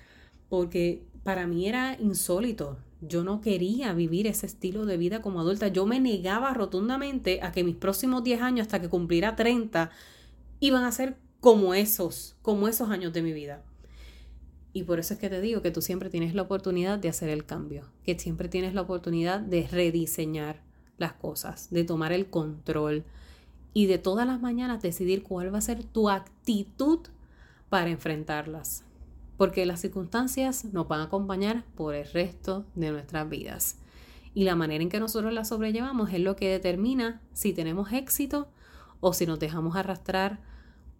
porque 0.49 1.07
para 1.23 1.47
mí 1.47 1.67
era 1.67 1.97
insólito. 1.99 2.77
Yo 3.01 3.23
no 3.23 3.41
quería 3.41 3.93
vivir 3.93 4.27
ese 4.27 4.45
estilo 4.45 4.85
de 4.85 4.97
vida 4.97 5.21
como 5.21 5.39
adulta. 5.39 5.69
Yo 5.69 5.87
me 5.87 5.99
negaba 5.99 6.53
rotundamente 6.53 7.39
a 7.41 7.51
que 7.51 7.63
mis 7.63 7.75
próximos 7.75 8.23
10 8.23 8.41
años, 8.41 8.67
hasta 8.67 8.79
que 8.79 8.89
cumpliera 8.89 9.35
30, 9.35 9.89
iban 10.59 10.83
a 10.83 10.91
ser 10.91 11.17
como 11.39 11.73
esos, 11.73 12.35
como 12.41 12.67
esos 12.67 12.89
años 12.89 13.13
de 13.13 13.21
mi 13.21 13.33
vida. 13.33 13.63
Y 14.73 14.83
por 14.83 14.99
eso 14.99 15.13
es 15.13 15.19
que 15.19 15.29
te 15.29 15.39
digo 15.39 15.61
que 15.61 15.71
tú 15.71 15.81
siempre 15.81 16.09
tienes 16.09 16.35
la 16.35 16.41
oportunidad 16.41 16.99
de 16.99 17.07
hacer 17.07 17.29
el 17.29 17.45
cambio, 17.45 17.85
que 18.03 18.19
siempre 18.19 18.49
tienes 18.49 18.73
la 18.73 18.81
oportunidad 18.81 19.39
de 19.39 19.67
rediseñar 19.67 20.61
las 20.97 21.13
cosas, 21.13 21.69
de 21.69 21.85
tomar 21.85 22.11
el 22.11 22.29
control, 22.29 23.05
y 23.77 23.87
de 23.87 23.97
todas 23.97 24.25
las 24.25 24.39
mañanas 24.39 24.81
decidir 24.81 25.21
cuál 25.21 25.53
va 25.53 25.57
a 25.57 25.61
ser 25.61 25.83
tu 25.83 26.09
actitud 26.09 26.99
para 27.67 27.89
enfrentarlas. 27.89 28.85
Porque 29.35 29.65
las 29.65 29.81
circunstancias 29.81 30.63
nos 30.63 30.87
van 30.87 31.01
a 31.01 31.03
acompañar 31.03 31.65
por 31.75 31.93
el 31.93 32.09
resto 32.09 32.65
de 32.75 32.91
nuestras 32.91 33.27
vidas. 33.27 33.77
Y 34.33 34.45
la 34.45 34.55
manera 34.55 34.81
en 34.81 34.87
que 34.87 35.01
nosotros 35.01 35.33
las 35.33 35.49
sobrellevamos 35.49 36.13
es 36.13 36.21
lo 36.21 36.37
que 36.37 36.49
determina 36.49 37.21
si 37.33 37.51
tenemos 37.51 37.91
éxito 37.91 38.47
o 39.01 39.11
si 39.11 39.25
nos 39.25 39.39
dejamos 39.39 39.75
arrastrar 39.75 40.39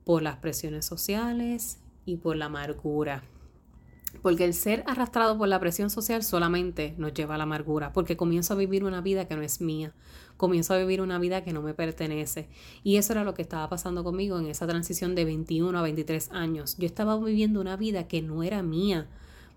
por 0.03 0.21
las 0.21 0.35
presiones 0.39 0.85
sociales 0.85 1.79
y 2.05 2.17
por 2.17 2.35
la 2.35 2.47
amargura. 2.47 3.23
Porque 4.21 4.43
el 4.43 4.53
ser 4.53 4.83
arrastrado 4.85 5.37
por 5.37 5.47
la 5.47 5.61
presión 5.61 5.89
social 5.89 6.23
solamente 6.23 6.93
nos 6.97 7.13
lleva 7.13 7.35
a 7.35 7.37
la 7.37 7.43
amargura, 7.43 7.93
porque 7.93 8.17
comienzo 8.17 8.53
a 8.53 8.57
vivir 8.57 8.83
una 8.83 8.99
vida 8.99 9.29
que 9.29 9.37
no 9.37 9.43
es 9.43 9.61
mía, 9.61 9.93
comienzo 10.37 10.73
a 10.73 10.77
vivir 10.77 11.01
una 11.01 11.19
vida 11.19 11.43
que 11.43 11.53
no 11.53 11.61
me 11.61 11.73
pertenece. 11.73 12.47
Y 12.83 12.97
eso 12.97 13.13
era 13.13 13.23
lo 13.23 13.33
que 13.33 13.41
estaba 13.41 13.69
pasando 13.69 14.03
conmigo 14.03 14.39
en 14.39 14.47
esa 14.47 14.67
transición 14.67 15.15
de 15.15 15.25
21 15.25 15.77
a 15.77 15.81
23 15.81 16.31
años. 16.31 16.75
Yo 16.77 16.85
estaba 16.85 17.17
viviendo 17.17 17.61
una 17.61 17.77
vida 17.77 18.07
que 18.07 18.21
no 18.21 18.43
era 18.43 18.61
mía 18.61 19.07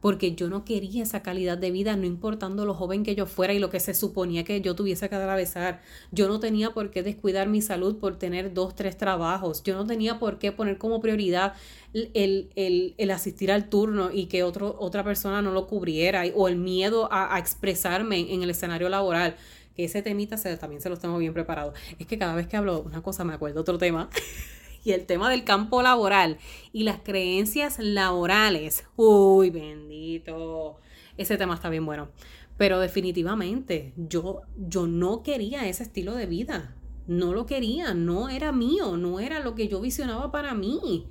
porque 0.00 0.34
yo 0.34 0.48
no 0.48 0.64
quería 0.64 1.02
esa 1.02 1.22
calidad 1.22 1.58
de 1.58 1.70
vida, 1.70 1.96
no 1.96 2.06
importando 2.06 2.64
lo 2.64 2.74
joven 2.74 3.02
que 3.02 3.14
yo 3.14 3.26
fuera 3.26 3.52
y 3.52 3.58
lo 3.58 3.70
que 3.70 3.80
se 3.80 3.94
suponía 3.94 4.44
que 4.44 4.60
yo 4.60 4.74
tuviese 4.74 5.08
que 5.08 5.16
atravesar. 5.16 5.82
Yo 6.12 6.28
no 6.28 6.38
tenía 6.38 6.70
por 6.70 6.90
qué 6.90 7.02
descuidar 7.02 7.48
mi 7.48 7.62
salud 7.62 7.96
por 7.98 8.16
tener 8.16 8.54
dos, 8.54 8.76
tres 8.76 8.96
trabajos. 8.96 9.62
Yo 9.64 9.74
no 9.74 9.86
tenía 9.86 10.18
por 10.18 10.38
qué 10.38 10.52
poner 10.52 10.78
como 10.78 11.00
prioridad 11.00 11.54
el, 11.92 12.50
el, 12.54 12.94
el 12.96 13.10
asistir 13.10 13.50
al 13.50 13.68
turno 13.68 14.10
y 14.12 14.26
que 14.26 14.44
otro, 14.44 14.76
otra 14.78 15.02
persona 15.02 15.42
no 15.42 15.50
lo 15.52 15.66
cubriera 15.66 16.24
o 16.34 16.48
el 16.48 16.56
miedo 16.56 17.12
a, 17.12 17.34
a 17.34 17.38
expresarme 17.38 18.32
en 18.32 18.42
el 18.42 18.50
escenario 18.50 18.88
laboral 18.88 19.36
ese 19.84 20.02
temita 20.02 20.36
también 20.58 20.80
se 20.80 20.88
los 20.88 20.98
tengo 20.98 21.18
bien 21.18 21.32
preparado. 21.32 21.72
Es 21.98 22.06
que 22.06 22.18
cada 22.18 22.34
vez 22.34 22.46
que 22.46 22.56
hablo 22.56 22.82
una 22.82 23.02
cosa 23.02 23.24
me 23.24 23.34
acuerdo 23.34 23.60
otro 23.60 23.78
tema. 23.78 24.10
y 24.84 24.92
el 24.92 25.06
tema 25.06 25.30
del 25.30 25.44
campo 25.44 25.82
laboral 25.82 26.38
y 26.72 26.84
las 26.84 27.00
creencias 27.00 27.78
laborales. 27.78 28.84
Uy, 28.96 29.50
bendito. 29.50 30.78
Ese 31.16 31.36
tema 31.36 31.54
está 31.54 31.68
bien 31.68 31.84
bueno. 31.84 32.08
Pero 32.56 32.80
definitivamente 32.80 33.92
yo, 33.96 34.42
yo 34.56 34.86
no 34.86 35.22
quería 35.22 35.68
ese 35.68 35.84
estilo 35.84 36.14
de 36.14 36.26
vida. 36.26 36.74
No 37.06 37.32
lo 37.32 37.46
quería, 37.46 37.94
no 37.94 38.28
era 38.28 38.52
mío, 38.52 38.96
no 38.96 39.20
era 39.20 39.40
lo 39.40 39.54
que 39.54 39.68
yo 39.68 39.80
visionaba 39.80 40.30
para 40.32 40.54
mí. 40.54 41.06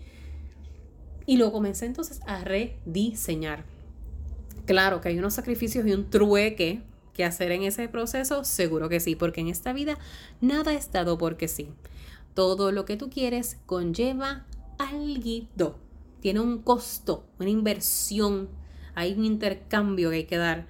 Y 1.25 1.37
lo 1.37 1.51
comencé 1.51 1.85
entonces 1.85 2.21
a 2.27 2.43
rediseñar. 2.43 3.65
Claro 4.65 5.01
que 5.01 5.09
hay 5.09 5.19
unos 5.19 5.33
sacrificios 5.33 5.85
y 5.87 5.93
un 5.93 6.09
trueque 6.09 6.81
que 7.17 7.25
hacer 7.25 7.51
en 7.51 7.63
ese 7.63 7.89
proceso, 7.89 8.43
seguro 8.45 8.87
que 8.87 8.99
sí, 8.99 9.15
porque 9.15 9.41
en 9.41 9.47
esta 9.47 9.73
vida 9.73 9.97
nada 10.39 10.73
es 10.73 10.91
dado 10.91 11.17
porque 11.17 11.47
sí. 11.47 11.69
Todo 12.35 12.71
lo 12.71 12.85
que 12.85 12.95
tú 12.95 13.09
quieres 13.09 13.57
conlleva 13.65 14.45
algo. 14.77 15.79
Tiene 16.21 16.39
un 16.39 16.61
costo, 16.61 17.25
una 17.39 17.49
inversión. 17.49 18.49
Hay 18.93 19.13
un 19.13 19.25
intercambio 19.25 20.11
que 20.11 20.15
hay 20.17 20.25
que 20.25 20.37
dar 20.37 20.67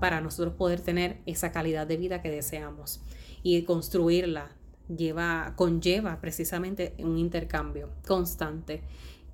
para 0.00 0.22
nosotros 0.22 0.54
poder 0.54 0.80
tener 0.80 1.18
esa 1.26 1.52
calidad 1.52 1.86
de 1.86 1.98
vida 1.98 2.22
que 2.22 2.30
deseamos. 2.30 3.02
Y 3.42 3.62
construirla 3.62 4.56
lleva, 4.88 5.52
conlleva 5.56 6.18
precisamente 6.20 6.94
un 6.98 7.18
intercambio 7.18 7.90
constante. 8.06 8.82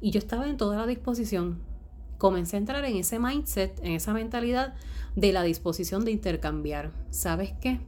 Y 0.00 0.10
yo 0.10 0.18
estaba 0.18 0.48
en 0.48 0.56
toda 0.56 0.76
la 0.76 0.86
disposición. 0.86 1.60
Comencé 2.18 2.56
a 2.56 2.60
entrar 2.60 2.84
en 2.84 2.96
ese 2.96 3.18
mindset, 3.18 3.78
en 3.82 3.92
esa 3.92 4.12
mentalidad 4.12 4.74
de 5.14 5.32
la 5.32 5.42
disposición 5.42 6.04
de 6.04 6.12
intercambiar. 6.12 6.92
¿Sabes 7.10 7.52
qué? 7.60 7.80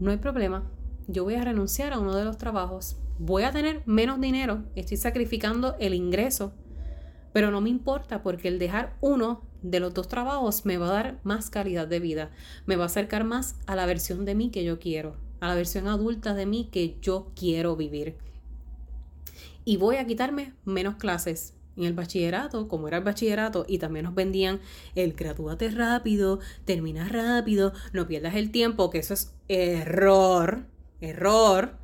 No 0.00 0.10
hay 0.10 0.16
problema 0.16 0.64
yo 1.08 1.24
voy 1.24 1.34
a 1.34 1.44
renunciar 1.44 1.92
a 1.92 1.98
uno 1.98 2.14
de 2.14 2.24
los 2.24 2.38
trabajos, 2.38 2.96
voy 3.18 3.42
a 3.42 3.52
tener 3.52 3.82
menos 3.86 4.20
dinero, 4.20 4.64
estoy 4.74 4.96
sacrificando 4.96 5.76
el 5.78 5.94
ingreso, 5.94 6.52
pero 7.32 7.50
no 7.50 7.60
me 7.60 7.70
importa 7.70 8.22
porque 8.22 8.48
el 8.48 8.58
dejar 8.58 8.96
uno 9.00 9.42
de 9.62 9.80
los 9.80 9.94
dos 9.94 10.08
trabajos 10.08 10.64
me 10.64 10.76
va 10.76 10.88
a 10.88 10.92
dar 10.92 11.20
más 11.22 11.50
calidad 11.50 11.86
de 11.86 12.00
vida, 12.00 12.30
me 12.66 12.76
va 12.76 12.84
a 12.84 12.86
acercar 12.86 13.24
más 13.24 13.56
a 13.66 13.76
la 13.76 13.86
versión 13.86 14.24
de 14.24 14.34
mí 14.34 14.50
que 14.50 14.64
yo 14.64 14.78
quiero, 14.78 15.16
a 15.40 15.48
la 15.48 15.54
versión 15.54 15.88
adulta 15.88 16.34
de 16.34 16.46
mí 16.46 16.68
que 16.70 16.98
yo 17.00 17.32
quiero 17.34 17.76
vivir. 17.76 18.16
Y 19.64 19.76
voy 19.76 19.96
a 19.96 20.06
quitarme 20.06 20.54
menos 20.64 20.96
clases, 20.96 21.54
en 21.76 21.84
el 21.84 21.94
bachillerato, 21.94 22.68
como 22.68 22.88
era 22.88 22.98
el 22.98 23.04
bachillerato, 23.04 23.64
y 23.68 23.78
también 23.78 24.04
nos 24.04 24.14
vendían 24.14 24.60
el 24.94 25.14
gradúate 25.14 25.70
rápido, 25.70 26.40
termina 26.64 27.08
rápido, 27.08 27.72
no 27.92 28.06
pierdas 28.06 28.34
el 28.34 28.50
tiempo, 28.50 28.90
que 28.90 28.98
eso 28.98 29.14
es 29.14 29.34
error 29.48 30.72
error, 31.02 31.76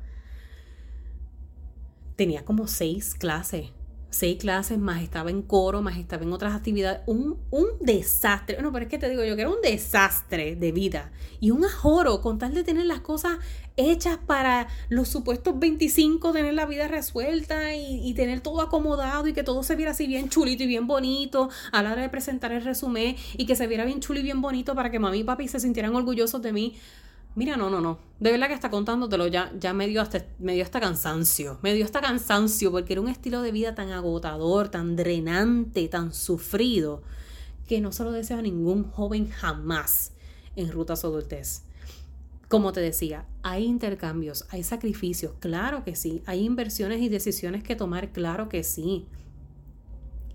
tenía 2.15 2.43
como 2.43 2.67
seis 2.67 3.13
clases. 3.13 3.71
Seis 4.09 4.37
clases, 4.37 4.77
más 4.77 5.01
estaba 5.01 5.29
en 5.29 5.41
coro, 5.41 5.81
más 5.81 5.97
estaba 5.97 6.23
en 6.23 6.33
otras 6.33 6.55
actividades. 6.55 7.01
Un, 7.05 7.37
un 7.51 7.67
desastre. 7.79 8.55
Bueno, 8.55 8.71
pero 8.71 8.85
es 8.85 8.89
que 8.89 8.97
te 8.97 9.09
digo 9.09 9.23
yo 9.23 9.35
que 9.35 9.41
era 9.41 9.49
un 9.49 9.61
desastre 9.61 10.55
de 10.55 10.71
vida. 10.71 11.11
Y 11.39 11.51
un 11.51 11.63
ajoro 11.65 12.21
con 12.21 12.37
tal 12.39 12.53
de 12.53 12.63
tener 12.63 12.85
las 12.85 13.01
cosas 13.01 13.37
hechas 13.77 14.17
para 14.17 14.67
los 14.89 15.07
supuestos 15.07 15.57
25, 15.57 16.33
tener 16.33 16.53
la 16.53 16.65
vida 16.65 16.87
resuelta 16.87 17.75
y, 17.75 18.13
tener 18.13 18.41
todo 18.41 18.61
acomodado 18.61 19.27
y 19.27 19.33
que 19.33 19.43
todo 19.43 19.63
se 19.63 19.75
viera 19.75 19.91
así 19.91 20.05
bien 20.05 20.27
chulito 20.27 20.63
y 20.63 20.67
bien 20.67 20.87
bonito 20.87 21.49
a 21.71 21.81
la 21.81 21.93
hora 21.93 22.01
de 22.01 22.09
presentar 22.09 22.51
el 22.51 22.63
resumen 22.63 23.15
y 23.37 23.45
que 23.45 23.55
se 23.55 23.67
viera 23.67 23.85
bien 23.85 24.01
chulo 24.01 24.19
y 24.19 24.23
bien 24.23 24.41
bonito 24.41 24.75
para 24.75 24.91
que 24.91 24.99
mami 24.99 25.19
y 25.19 25.23
papi 25.23 25.47
se 25.47 25.61
sintieran 25.61 25.95
orgullosos 25.95 26.41
de 26.41 26.51
mí. 26.51 26.75
Mira, 27.35 27.55
no, 27.57 27.69
no, 27.69 27.79
no. 27.79 27.99
De 28.19 28.31
verdad 28.31 28.47
que 28.47 28.53
está 28.53 28.69
contándotelo 28.69 29.27
ya, 29.27 29.51
ya 29.57 29.73
me 29.73 29.87
dio 29.87 30.01
hasta, 30.01 30.25
me 30.39 30.53
dio 30.53 30.63
hasta 30.63 30.79
cansancio. 30.79 31.59
Me 31.61 31.73
dio 31.73 31.85
hasta 31.85 32.01
cansancio 32.01 32.71
porque 32.71 32.93
era 32.93 33.01
un 33.01 33.07
estilo 33.07 33.41
de 33.41 33.51
vida 33.51 33.75
tan 33.75 33.91
agotador, 33.91 34.69
tan 34.69 34.95
drenante, 34.95 35.87
tan 35.87 36.13
sufrido, 36.13 37.01
que 37.67 37.81
no 37.81 37.91
se 37.91 38.03
lo 38.03 38.11
desea 38.11 38.39
a 38.39 38.41
ningún 38.41 38.83
joven 38.83 39.29
jamás 39.29 40.11
en 40.55 40.71
rutas 40.71 41.05
adultez. 41.05 41.63
Como 42.49 42.73
te 42.73 42.81
decía, 42.81 43.25
hay 43.43 43.65
intercambios, 43.65 44.45
hay 44.49 44.63
sacrificios, 44.63 45.33
claro 45.39 45.83
que 45.83 45.95
sí. 45.95 46.23
Hay 46.25 46.43
inversiones 46.43 46.99
y 46.99 47.07
decisiones 47.07 47.63
que 47.63 47.75
tomar, 47.75 48.11
claro 48.11 48.49
que 48.49 48.63
sí. 48.63 49.05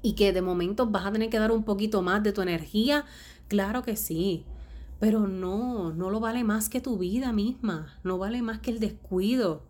Y 0.00 0.14
que 0.14 0.32
de 0.32 0.40
momento 0.40 0.86
vas 0.86 1.06
a 1.06 1.12
tener 1.12 1.28
que 1.28 1.40
dar 1.40 1.50
un 1.50 1.64
poquito 1.64 2.02
más 2.02 2.22
de 2.22 2.32
tu 2.32 2.40
energía, 2.40 3.04
claro 3.48 3.82
que 3.82 3.96
sí. 3.96 4.44
Pero 5.00 5.26
no, 5.26 5.92
no 5.92 6.10
lo 6.10 6.20
vale 6.20 6.44
más 6.44 6.68
que 6.68 6.80
tu 6.80 6.98
vida 6.98 7.32
misma, 7.32 7.98
no 8.04 8.18
vale 8.18 8.42
más 8.42 8.60
que 8.60 8.70
el 8.70 8.80
descuido, 8.80 9.62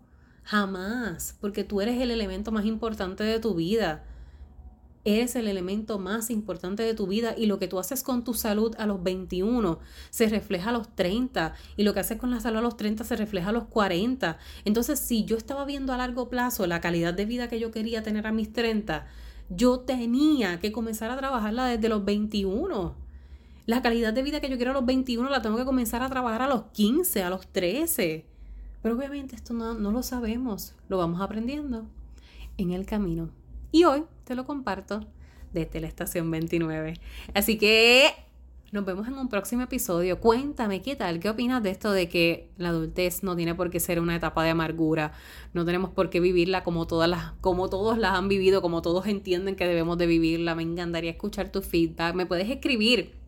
jamás, 0.44 1.36
porque 1.40 1.64
tú 1.64 1.80
eres 1.80 2.00
el 2.00 2.10
elemento 2.10 2.52
más 2.52 2.66
importante 2.66 3.24
de 3.24 3.40
tu 3.40 3.54
vida. 3.54 4.04
Eres 5.06 5.36
el 5.36 5.48
elemento 5.48 5.98
más 5.98 6.30
importante 6.30 6.82
de 6.82 6.94
tu 6.94 7.06
vida 7.06 7.34
y 7.36 7.44
lo 7.44 7.58
que 7.58 7.68
tú 7.68 7.78
haces 7.78 8.02
con 8.02 8.24
tu 8.24 8.32
salud 8.32 8.74
a 8.78 8.86
los 8.86 9.02
21 9.02 9.78
se 10.08 10.28
refleja 10.30 10.70
a 10.70 10.72
los 10.72 10.94
30 10.94 11.52
y 11.76 11.82
lo 11.82 11.92
que 11.92 12.00
haces 12.00 12.16
con 12.16 12.30
la 12.30 12.40
salud 12.40 12.58
a 12.58 12.62
los 12.62 12.78
30 12.78 13.04
se 13.04 13.16
refleja 13.16 13.50
a 13.50 13.52
los 13.52 13.64
40. 13.64 14.38
Entonces, 14.64 14.98
si 14.98 15.26
yo 15.26 15.36
estaba 15.36 15.66
viendo 15.66 15.92
a 15.92 15.98
largo 15.98 16.30
plazo 16.30 16.66
la 16.66 16.80
calidad 16.80 17.12
de 17.12 17.26
vida 17.26 17.48
que 17.48 17.60
yo 17.60 17.70
quería 17.70 18.02
tener 18.02 18.26
a 18.26 18.32
mis 18.32 18.50
30, 18.50 19.06
yo 19.50 19.80
tenía 19.80 20.58
que 20.58 20.72
comenzar 20.72 21.10
a 21.10 21.18
trabajarla 21.18 21.66
desde 21.66 21.90
los 21.90 22.02
21. 22.02 23.03
La 23.66 23.80
calidad 23.80 24.12
de 24.12 24.22
vida 24.22 24.40
que 24.40 24.50
yo 24.50 24.56
quiero 24.56 24.72
a 24.72 24.74
los 24.74 24.84
21 24.84 25.30
la 25.30 25.40
tengo 25.40 25.56
que 25.56 25.64
comenzar 25.64 26.02
a 26.02 26.08
trabajar 26.10 26.42
a 26.42 26.48
los 26.48 26.64
15, 26.72 27.22
a 27.22 27.30
los 27.30 27.46
13. 27.46 28.26
Pero 28.82 28.94
obviamente 28.94 29.34
esto 29.34 29.54
no, 29.54 29.72
no 29.72 29.90
lo 29.90 30.02
sabemos, 30.02 30.74
lo 30.88 30.98
vamos 30.98 31.22
aprendiendo 31.22 31.86
en 32.58 32.72
el 32.72 32.84
camino. 32.84 33.30
Y 33.72 33.84
hoy 33.84 34.04
te 34.24 34.34
lo 34.34 34.44
comparto 34.44 35.06
desde 35.54 35.80
la 35.80 35.86
estación 35.86 36.30
29. 36.30 37.00
Así 37.32 37.56
que 37.56 38.12
nos 38.70 38.84
vemos 38.84 39.08
en 39.08 39.14
un 39.14 39.28
próximo 39.28 39.62
episodio. 39.62 40.20
Cuéntame 40.20 40.82
qué 40.82 40.96
tal, 40.96 41.18
qué 41.18 41.30
opinas 41.30 41.62
de 41.62 41.70
esto 41.70 41.92
de 41.92 42.08
que 42.08 42.50
la 42.58 42.68
adultez 42.68 43.22
no 43.22 43.34
tiene 43.34 43.54
por 43.54 43.70
qué 43.70 43.80
ser 43.80 43.98
una 43.98 44.16
etapa 44.16 44.44
de 44.44 44.50
amargura. 44.50 45.12
No 45.54 45.64
tenemos 45.64 45.90
por 45.90 46.10
qué 46.10 46.20
vivirla 46.20 46.64
como 46.64 46.86
todas 46.86 47.08
las, 47.08 47.32
como 47.40 47.70
todos 47.70 47.96
las 47.96 48.12
han 48.18 48.28
vivido, 48.28 48.60
como 48.60 48.82
todos 48.82 49.06
entienden 49.06 49.56
que 49.56 49.66
debemos 49.66 49.96
de 49.96 50.06
vivirla. 50.06 50.54
Me 50.54 50.64
encantaría 50.64 51.12
escuchar 51.12 51.50
tu 51.50 51.62
feedback. 51.62 52.14
Me 52.14 52.26
puedes 52.26 52.50
escribir 52.50 53.23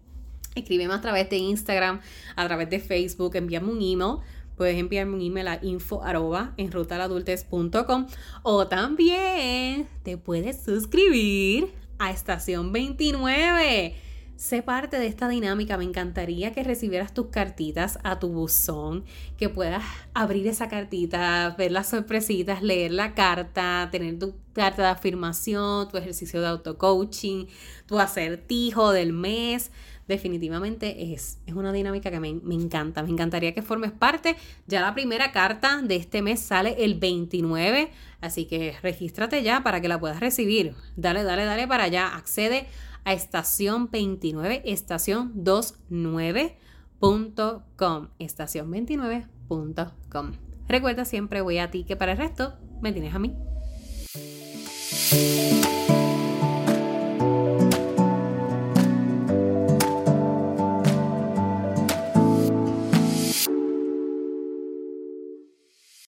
Escríbeme 0.57 0.95
a 0.95 1.01
través 1.03 1.29
de 1.29 1.37
Instagram, 1.37 2.01
a 2.35 2.47
través 2.47 2.71
de 2.71 2.81
Facebook, 2.81 3.37
envíame 3.37 3.71
un 3.71 3.83
email. 3.83 4.19
Puedes 4.57 4.79
enviarme 4.79 5.15
un 5.15 5.21
email 5.21 5.49
a 5.49 5.59
info 5.63 6.03
arroba 6.03 6.55
en 6.57 6.71
o 8.43 8.67
también 8.67 9.87
te 10.03 10.17
puedes 10.17 10.65
suscribir 10.65 11.69
a 11.99 12.11
Estación 12.11 12.73
29 12.73 14.07
Sé 14.37 14.63
parte 14.63 14.99
de 14.99 15.07
esta 15.07 15.29
dinámica. 15.31 15.79
Me 15.79 15.85
encantaría 15.85 16.53
que 16.53 16.63
recibieras 16.63 17.15
tus 17.15 17.29
cartitas 17.29 17.99
a 18.05 18.19
tu 18.19 18.29
buzón, 18.29 19.05
que 19.39 19.49
puedas 19.49 19.83
abrir 20.13 20.47
esa 20.47 20.69
cartita, 20.69 21.55
ver 21.57 21.73
las 21.73 21.89
sorpresitas, 21.89 22.63
leer 22.63 22.93
la 22.93 23.15
carta, 23.15 23.89
tener 23.91 24.19
tu 24.19 24.35
carta 24.53 24.83
de 24.83 24.89
afirmación, 24.89 25.89
tu 25.89 25.97
ejercicio 25.97 26.43
de 26.43 26.49
auto-coaching, 26.49 27.47
tu 27.87 27.99
acertijo 27.99 28.93
del 28.93 29.15
mes. 29.15 29.71
Definitivamente 30.09 31.13
es, 31.13 31.39
es 31.47 31.55
una 31.55 31.73
dinámica 31.73 32.11
que 32.11 32.21
me, 32.21 32.35
me 32.35 32.55
encanta. 32.55 33.03
Me 33.03 33.11
encantaría 33.11 33.55
que 33.55 33.63
formes 33.63 33.93
parte. 33.93 34.37
Ya 34.67 34.81
la 34.81 34.95
primera 34.95 35.33
carta 35.33 35.81
de 35.83 35.97
este 35.97 36.23
mes 36.23 36.41
sale 36.41 36.85
el 36.85 36.99
29, 36.99 37.91
así 38.21 38.45
que 38.45 38.77
regístrate 38.83 39.43
ya 39.43 39.63
para 39.63 39.81
que 39.81 39.89
la 39.89 39.99
puedas 39.99 40.21
recibir. 40.21 40.75
Dale, 40.97 41.25
dale, 41.25 41.45
dale 41.45 41.67
para 41.67 41.85
allá. 41.85 42.15
Accede 42.15 42.67
a 43.07 43.13
estación 43.13 43.89
29, 43.91 44.63
estación 44.65 45.33
29.com, 45.45 48.09
estación 48.19 48.73
29.com. 48.73 50.33
Recuerda 50.69 51.05
siempre 51.05 51.41
voy 51.41 51.59
a 51.59 51.71
ti 51.71 51.85
que 51.85 51.95
para 51.97 52.13
el 52.13 52.19
resto 52.19 52.55
me 52.81 52.93
tienes 52.93 53.15
a 53.15 53.19
mí. 53.21 53.33